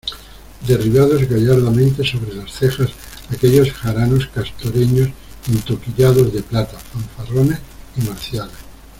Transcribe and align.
derribados 0.67 1.29
gallardamente 1.29 2.03
sobre 2.03 2.33
las 2.33 2.51
cejas 2.53 2.89
aquellos 3.29 3.69
jaranos 3.71 4.25
castoreños 4.33 5.11
entoquillados 5.47 6.33
de 6.33 6.41
plata, 6.41 6.79
fanfarrones 6.79 7.59
y 7.97 8.01
marciales. 8.09 8.57